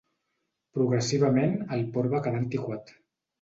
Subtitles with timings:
[0.77, 2.97] Progressivament el port va quedar antiquat.